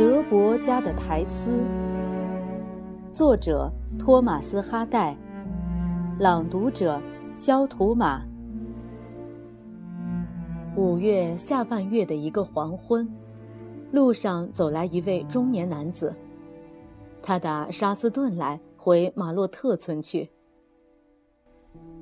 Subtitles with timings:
[0.00, 1.62] 德伯家的苔丝，
[3.12, 5.14] 作者托马斯·哈代，
[6.18, 6.98] 朗读者
[7.34, 8.22] 肖图马。
[10.74, 13.06] 五月下半月的一个黄昏，
[13.92, 16.16] 路上走来一位中年男子，
[17.20, 20.26] 他打沙斯顿来回马洛特村去。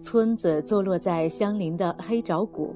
[0.00, 2.72] 村子坐落在相邻的黑沼谷。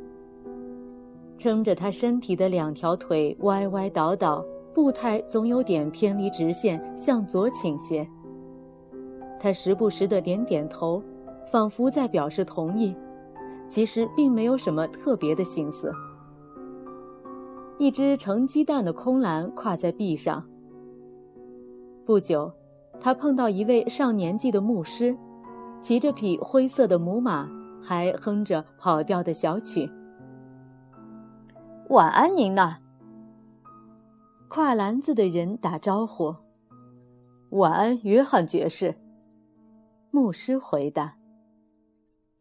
[1.39, 8.07] 撑着他身体的两条腿歪歪倒倒，步态总有点偏离直线，向左倾斜。
[9.39, 11.03] 他时不时的点点头，
[11.51, 12.95] 仿佛在表示同意，
[13.69, 15.93] 其实并没有什么特别的心思。
[17.79, 20.45] 一只盛鸡蛋的空篮跨在壁上。
[22.05, 22.53] 不久，
[23.01, 25.17] 他碰到一位上年纪的牧师，
[25.81, 27.49] 骑着匹灰色的母马，
[27.83, 29.91] 还哼着跑调的小曲。
[31.91, 32.77] 晚安，您呢？
[34.55, 36.37] 挎篮子的人打招呼。
[37.51, 38.97] 晚安，约翰爵士。
[40.13, 41.19] 牧师回答。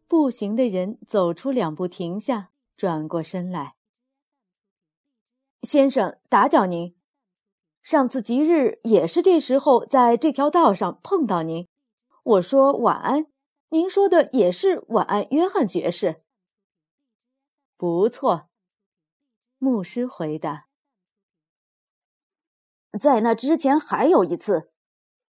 [0.06, 3.74] 步行的人走出两步，停下，转过身来。
[5.62, 6.94] 先生，打搅您。
[7.82, 11.66] 上次吉日也是这时候在这条道上碰到您。
[12.22, 13.26] 我说晚安，
[13.70, 16.22] 您说的也是晚安，约翰爵士。
[17.76, 18.48] 不错。
[19.58, 20.66] 牧师回答
[22.98, 24.72] ：“在那之前还有一次，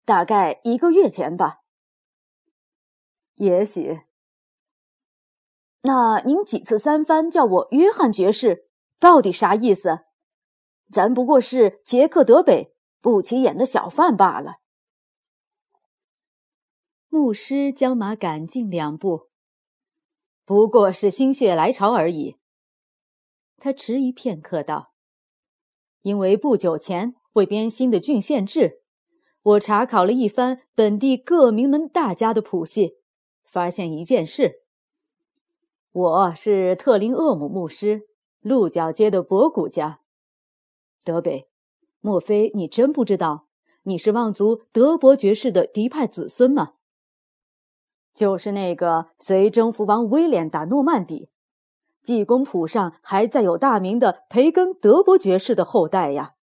[0.03, 1.61] 大概一个月前吧。
[3.35, 4.01] 也许。
[5.81, 10.05] 那您几次三番叫我约翰爵士，到底啥意思？
[10.91, 14.57] 咱不过是杰克德北不起眼的小贩罢了。”
[17.09, 19.29] 牧师将马赶进两步，
[20.43, 22.37] 不过是心血来潮而已。
[23.57, 24.93] 他迟疑片刻道
[26.01, 28.79] ：“因为不久前会编新的郡县制，
[29.41, 32.95] 我查考了一番本地各名门大家的谱系，
[33.43, 34.61] 发现一件事。
[35.91, 38.07] 我是特林厄姆牧师，
[38.39, 39.99] 鹿角街的博古家。
[41.03, 41.49] 德北，
[41.99, 43.47] 莫非你真不知道
[43.83, 46.75] 你是望族德伯爵士的嫡派子孙吗？
[48.13, 51.29] 就是那个随征服王威廉打诺曼底。”
[52.01, 56.34] 济公谱上还载有大名的培根德伯爵士的后代呀，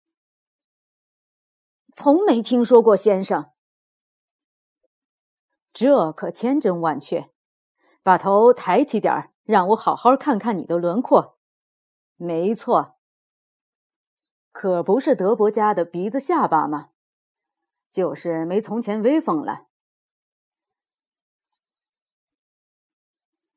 [1.93, 3.51] 从没听说过，先生。
[5.73, 7.31] 这可千真万确，
[8.03, 11.37] 把头抬起点儿，让我好好看看你的轮廓。
[12.17, 12.97] 没错，
[14.51, 16.89] 可不是德伯家的鼻子下巴吗？
[17.89, 19.67] 就是没从前威风了。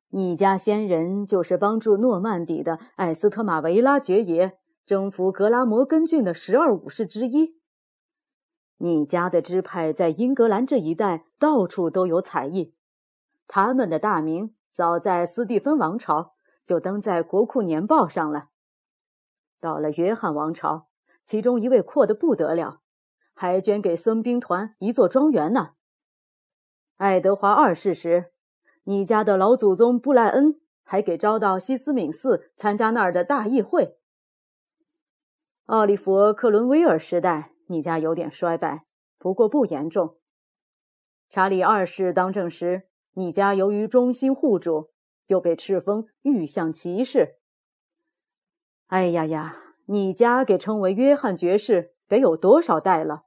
[0.09, 7.59] 你家先人就是帮助诺曼底的艾斯特马维拉爵爷征服格拉摩根郡的十二武士之一。
[8.85, 12.75] 你家的支派在英格兰这一带到处都有才艺，
[13.49, 16.35] 他们的大名早在斯蒂芬王朝
[16.67, 18.51] 就登在国库年报上了。
[19.59, 20.89] 到了约翰王朝，
[21.25, 22.83] 其中一位阔得不得了，
[23.33, 25.71] 还捐给孙兵团一座庄园呢。
[26.97, 28.33] 爱德华二世时。
[28.87, 33.97] 你家的老祖宗布莱恩还给招到西斯敏寺参加那儿的大议会。
[35.65, 38.87] 奥利弗·克伦威尔时代，你家有点衰败，
[39.19, 40.17] 不过不严重。
[41.29, 44.93] 查理二世当政时，你家由于忠心护主，
[45.27, 47.41] 又被敕封御相骑士。
[48.87, 53.25] 哎呀呀，你家给称为约翰爵士，得有多少代了？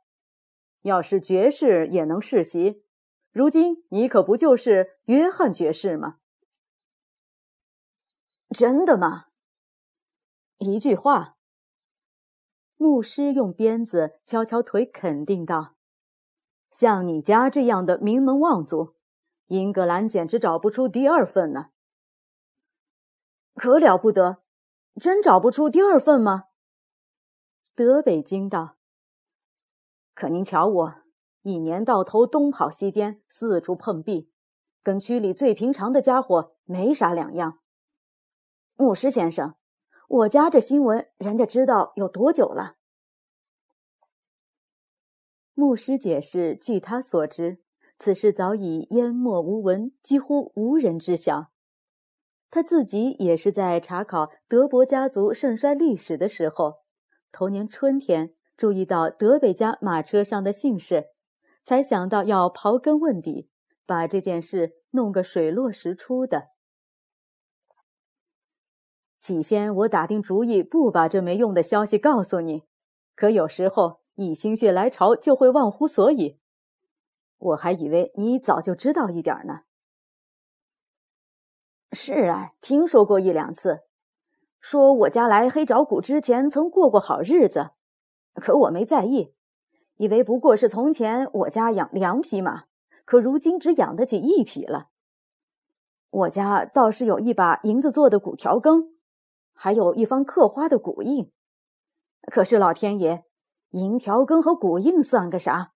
[0.84, 2.86] 要是爵士也能世袭。
[3.34, 6.20] 如今你可不就是约翰爵士吗？
[8.52, 9.26] 真的吗？
[10.60, 11.37] 一句话。
[12.78, 15.76] 牧师用鞭子敲敲腿，肯定道
[16.72, 18.96] ：“像你家这样的名门望族，
[19.48, 21.72] 英格兰简直找不出第二份呢。
[23.56, 24.44] 可了不得，
[25.02, 26.46] 真找不出第二份吗？”
[27.76, 28.78] 德北惊道
[30.16, 30.96] ：“可您瞧我。”
[31.44, 34.30] 一年到头东跑西颠，四处碰壁，
[34.84, 37.60] 跟区里最平常的家伙没啥两样。
[38.76, 39.56] 牧师先生，
[40.10, 42.77] 我家这新闻人家知道有多久了？
[45.60, 47.58] 牧师解释，据他所知，
[47.98, 51.48] 此事早已淹没无闻，几乎无人知晓。
[52.52, 56.82] 他自己也是在查考德伯家族盛衰历史的时候，
[57.32, 61.08] 头年春天注意到德北家马车上的姓氏。
[61.64, 63.50] 才想到要刨根问底，
[63.88, 66.50] 把这件事弄个水落石出的。
[69.18, 72.66] 起先我打定主意不把这没用的消息告诉你，
[73.16, 76.38] 可有时候一心血来潮就会忘乎所以。
[77.38, 79.62] 我还以为你早就知道一点呢。
[81.92, 83.84] 是啊，听说过一两次，
[84.60, 87.70] 说我家来黑沼谷之前曾过过好日子，
[88.34, 89.34] 可我没在意，
[89.98, 92.66] 以为不过是从前我家养两匹马，
[93.06, 94.90] 可如今只养得起一匹了。
[96.10, 98.98] 我家倒是有一把银子做的古条羹，
[99.54, 101.32] 还有一方刻花的古印。
[102.32, 103.24] 可是老天爷，
[103.72, 105.74] 银条羹和古印算个啥？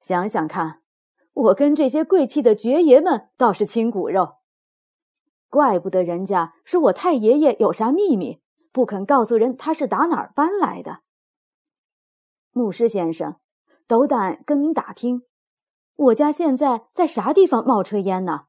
[0.00, 0.82] 想想看，
[1.32, 4.36] 我跟这些贵气的爵爷们倒是亲骨肉。
[5.48, 8.40] 怪不得人家说我太爷爷有啥秘密，
[8.70, 11.00] 不肯告诉人他是打哪儿搬来的。
[12.52, 13.36] 牧师先生，
[13.86, 15.22] 斗胆跟您打听，
[15.96, 18.46] 我家现在在啥地方冒炊烟呢？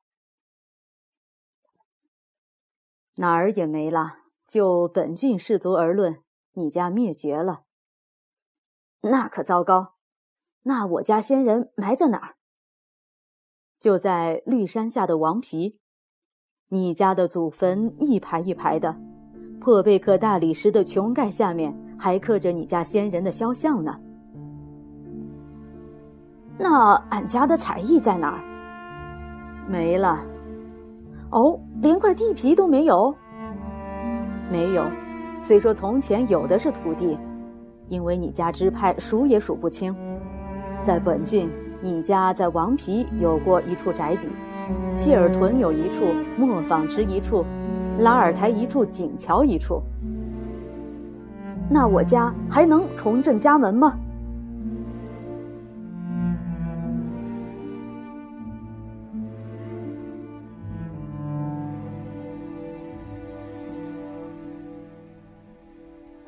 [3.15, 4.17] 哪儿也没了。
[4.47, 6.23] 就本郡士族而论，
[6.53, 7.61] 你家灭绝了。
[9.01, 9.93] 那可糟糕。
[10.63, 12.35] 那我家先人埋在哪儿？
[13.79, 15.79] 就在绿山下的王皮。
[16.69, 18.95] 你家的祖坟一排一排的，
[19.59, 23.99] 破贝克大理石的穹盖下面还刻着你家先人的肖像呢。
[26.57, 29.65] 那俺家的彩艺在哪儿？
[29.67, 30.21] 没了。
[31.31, 33.15] 哦，连块地皮都没有。
[34.51, 34.83] 没有。
[35.41, 37.17] 虽说从前有的是土地，
[37.89, 39.95] 因为你家支派数也数不清。
[40.81, 41.51] 在本郡，
[41.81, 44.29] 你家在王皮有过一处宅邸。
[44.95, 47.43] 谢尔屯有一处，磨坊池一处，
[47.97, 49.81] 拉尔台一处，景桥一处。
[51.69, 53.97] 那我家还能重振家门吗？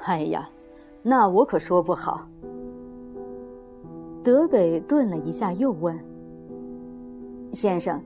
[0.03, 0.49] 哎呀，
[1.03, 2.27] 那我可说不好。
[4.23, 5.97] 德北顿了一下，又问
[7.51, 7.99] ：“先生。”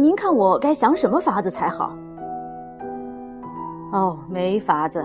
[0.00, 1.96] 您看我该想什么法子才好？
[3.92, 5.04] 哦，没法子，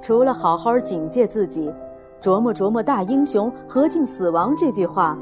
[0.00, 1.70] 除了好好警戒自己，
[2.18, 5.18] 琢磨琢磨“大英雄何进死亡”这句话，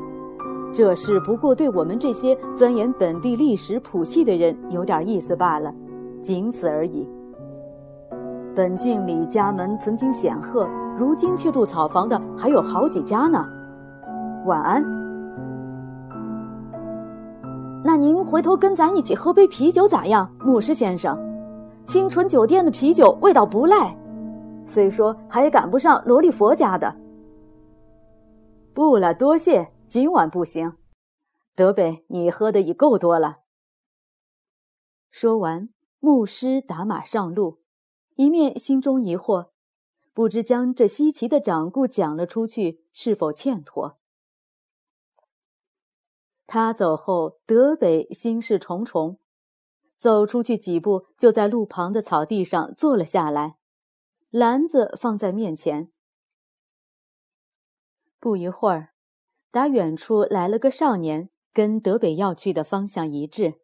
[0.73, 5.75] 这事不过对我们这些钻研本地历史谱系的人有点意思罢了，
[6.23, 7.09] 仅此而已。
[8.61, 13.43] 本郡里家门曾经显赫，如今却住草房的还有好几家呢。
[14.45, 14.85] 晚安。
[17.83, 21.19] 那您回头跟咱一起喝杯啤酒咋样，牧师先生？
[21.87, 23.97] 清纯酒店的啤酒味道不赖，
[24.67, 26.95] 虽说还赶不上罗利佛家的。
[28.75, 30.75] 不了，多谢，今晚不行。
[31.57, 33.39] 德北，你喝的已够多了。
[35.11, 37.60] 说完，牧师打马上路，
[38.21, 39.49] 一面心中疑惑，
[40.13, 43.99] 不知将这稀奇的掌故讲了出去是否欠妥。
[46.47, 49.19] 他走后，德北心事重重，
[49.97, 53.57] 走出去几步，就在路旁的草地上坐了下来，
[54.29, 55.91] 篮子放在面前。
[58.19, 58.93] 不一会儿，
[59.51, 63.63] 打远处来了个少年，跟德北要去的方向一致。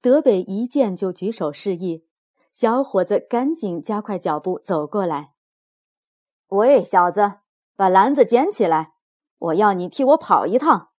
[0.00, 2.06] 德北一见就举手示意，
[2.52, 5.32] 小伙子赶紧加快脚步走过来。
[6.48, 7.40] 喂，小子，
[7.76, 8.94] 把篮子捡起来，
[9.38, 10.90] 我要你替我跑一趟。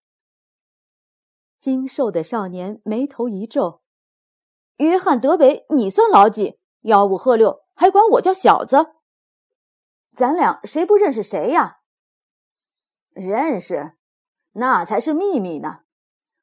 [1.60, 3.81] 精瘦的少年眉头一皱
[4.77, 6.58] ：“约翰·德北，你算老几？
[6.84, 8.96] 吆五喝六，还管我叫小子？
[10.15, 11.81] 咱俩谁不认识谁呀
[13.13, 13.98] ？”“认识，
[14.53, 15.81] 那才是秘密呢。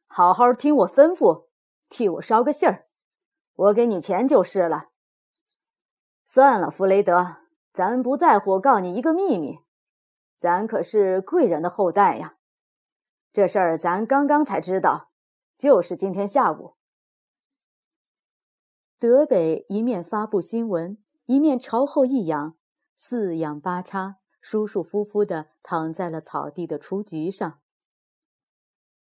[0.07, 1.47] 好好听我吩咐，
[1.88, 2.87] 替我捎个信儿，
[3.55, 4.91] 我给你钱就是了。
[6.38, 7.38] ”“算了，弗雷德，
[7.73, 9.59] 咱不在乎告你一个秘密，
[10.38, 12.37] 咱可是贵人的后代呀。
[13.33, 15.11] 这事儿咱刚刚才知道。”
[15.59, 16.76] 就是今天下午，
[19.00, 22.57] 德北一面发布新闻，一面朝后一仰，
[22.97, 27.59] 四仰八叉，舒舒服服地躺在了草地的雏菊上。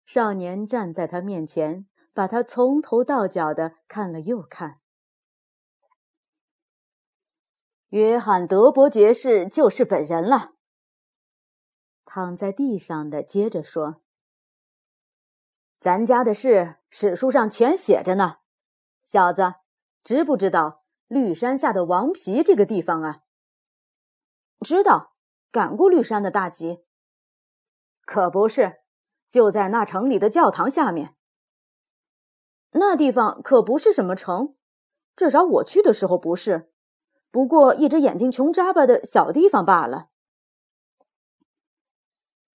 [0.05, 4.81] 少年站在他面前，把他从头到脚的看了又看。
[7.95, 10.55] 约翰·德伯爵士就是本人了。
[12.05, 14.03] 躺在地上的接着说。
[15.79, 18.39] 咱家的事，史书上全写着呢。
[19.05, 19.55] 小子，
[20.03, 23.21] 知不知道绿山下的王皮这个地方啊？
[24.59, 25.15] 知道，
[25.53, 26.85] 赶过绿山的大集。
[28.05, 28.81] 可不是，
[29.29, 31.15] 就在那城里的教堂下面。
[32.73, 34.57] 那地方可不是什么城，
[35.15, 36.73] 至少我去的时候不是。
[37.35, 40.07] 不过一只眼睛穷扎巴的小地方罢了。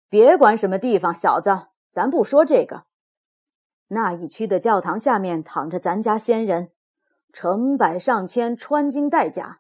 [0.08, 2.86] 别管什么地方，小子，咱不说这个。
[3.90, 6.72] 那一区的教堂下面躺着咱家先人，
[7.34, 9.60] 成百上千穿金戴甲，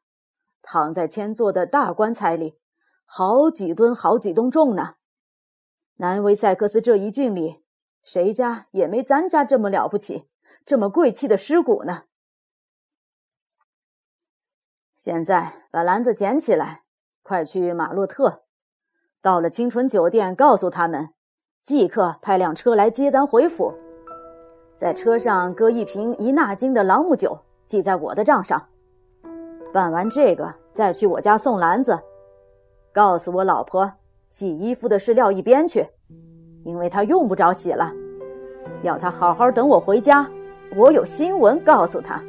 [0.62, 2.58] 躺在千座的大棺材里，
[3.06, 4.96] 好几吨、好几吨重呢。
[5.96, 7.62] 南威塞克斯这一郡里，
[8.04, 10.30] 谁家也没咱家这么了不起、
[10.66, 12.04] 这么贵气的尸骨呢。
[15.00, 16.82] 现在把篮子捡起来，
[17.24, 18.42] 快去马洛特。
[19.22, 21.12] 到了清纯酒店，告诉他们，
[21.64, 23.74] 即刻派辆车来接咱回府。
[24.76, 28.62] 在车上搁一瓶一纳金的朗姆酒，记在我的账上。
[29.72, 31.98] 办完这个，再去我家送篮子。
[32.92, 33.90] 告诉我老婆，
[34.30, 35.88] 洗衣服的事撂一边去，
[36.66, 37.90] 因为她用不着洗了。
[38.84, 40.30] 要她好好等我回家，
[40.76, 42.22] 我有新闻告诉她。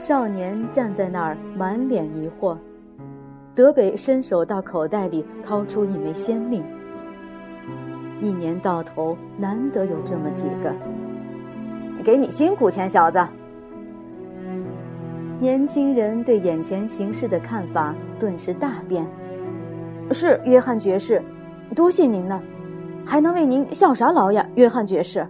[0.00, 2.56] 少年站在那儿，满脸疑惑。
[3.54, 6.64] 德北伸手到口袋里掏出一枚仙令。
[8.22, 10.74] 一年到头难得有这么几个，
[12.02, 13.18] 给你辛苦钱，小子。
[15.38, 19.06] 年轻人对眼前形势的看法顿时大变。
[20.12, 21.22] 是约翰爵士，
[21.76, 22.40] 多谢您呢，
[23.04, 25.28] 还能为您效啥劳呀，约翰爵士？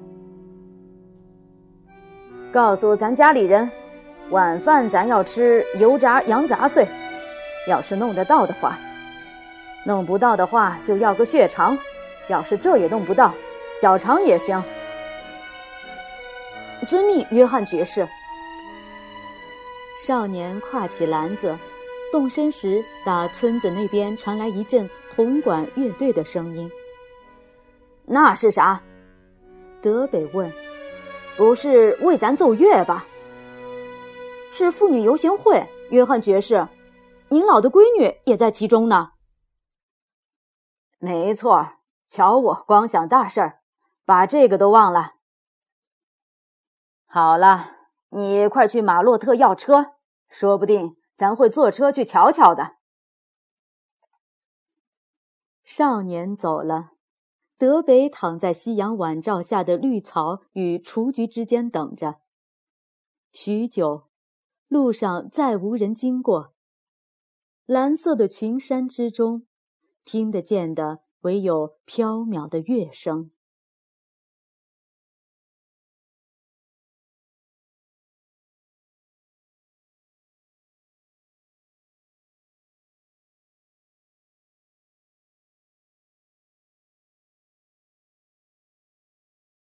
[2.53, 3.69] 告诉咱家里人。
[4.31, 6.87] 晚饭咱要吃油炸羊杂碎，
[7.67, 8.79] 要是弄得到的话，
[9.85, 11.77] 弄不到的话就要个血肠，
[12.29, 13.35] 要是这也弄不到，
[13.75, 14.63] 小肠也行。
[16.87, 18.09] 遵命，约翰爵士。
[20.07, 21.59] 少年挎起篮子，
[22.13, 26.71] 动身时，打村子那边传来一阵铜管乐队的声音。
[28.07, 28.81] 那是啥？
[29.83, 30.51] 德北问。
[31.37, 33.07] 不是为咱奏乐吧？
[34.51, 36.69] 是妇女游行会，约翰爵士，
[37.29, 39.13] 您老的闺女也在其中呢。
[40.99, 41.75] 没错，
[42.07, 43.63] 瞧我光想大事儿，
[44.05, 45.15] 把这个都忘了。
[47.07, 47.77] 好了，
[48.11, 49.95] 你快去马洛特要车，
[50.29, 52.77] 说不定咱会坐车去瞧瞧的。
[55.63, 56.91] 少年走了，
[57.57, 62.17] 德北躺在夕阳晚照下的绿草与雏菊之间等着，
[63.33, 64.10] 许久。
[64.71, 66.55] 路上再无人经过。
[67.67, 69.45] 蓝色的群山之中，
[70.05, 73.33] 听得见的唯有飘渺的乐声。